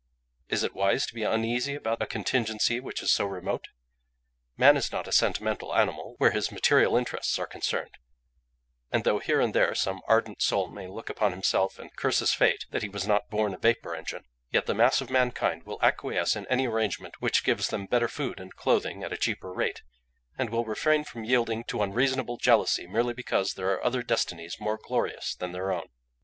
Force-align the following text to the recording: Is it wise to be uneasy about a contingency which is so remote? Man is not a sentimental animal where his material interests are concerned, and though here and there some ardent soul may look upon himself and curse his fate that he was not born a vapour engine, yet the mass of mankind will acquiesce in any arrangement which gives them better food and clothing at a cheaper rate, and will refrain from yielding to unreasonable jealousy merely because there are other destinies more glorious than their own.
Is 0.49 0.63
it 0.63 0.73
wise 0.73 1.05
to 1.05 1.13
be 1.13 1.21
uneasy 1.21 1.75
about 1.75 2.01
a 2.01 2.07
contingency 2.07 2.79
which 2.79 3.03
is 3.03 3.11
so 3.13 3.25
remote? 3.27 3.67
Man 4.57 4.75
is 4.75 4.91
not 4.91 5.07
a 5.07 5.11
sentimental 5.11 5.75
animal 5.75 6.15
where 6.17 6.31
his 6.31 6.51
material 6.51 6.97
interests 6.97 7.37
are 7.37 7.45
concerned, 7.45 7.99
and 8.91 9.03
though 9.03 9.19
here 9.19 9.39
and 9.39 9.53
there 9.53 9.75
some 9.75 10.01
ardent 10.07 10.41
soul 10.41 10.69
may 10.71 10.87
look 10.87 11.11
upon 11.11 11.31
himself 11.33 11.77
and 11.77 11.95
curse 11.97 12.17
his 12.17 12.33
fate 12.33 12.65
that 12.71 12.81
he 12.81 12.89
was 12.89 13.05
not 13.05 13.29
born 13.29 13.53
a 13.53 13.59
vapour 13.59 13.95
engine, 13.95 14.23
yet 14.49 14.65
the 14.65 14.73
mass 14.73 15.01
of 15.01 15.11
mankind 15.11 15.67
will 15.67 15.77
acquiesce 15.83 16.35
in 16.35 16.47
any 16.47 16.65
arrangement 16.65 17.13
which 17.21 17.43
gives 17.43 17.67
them 17.67 17.85
better 17.85 18.07
food 18.07 18.39
and 18.39 18.55
clothing 18.55 19.03
at 19.03 19.13
a 19.13 19.17
cheaper 19.17 19.53
rate, 19.53 19.83
and 20.35 20.49
will 20.49 20.65
refrain 20.65 21.03
from 21.03 21.23
yielding 21.25 21.63
to 21.63 21.83
unreasonable 21.83 22.37
jealousy 22.37 22.87
merely 22.87 23.13
because 23.13 23.53
there 23.53 23.69
are 23.69 23.85
other 23.85 24.01
destinies 24.01 24.57
more 24.59 24.79
glorious 24.83 25.35
than 25.35 25.51
their 25.51 25.71
own. 25.71 25.89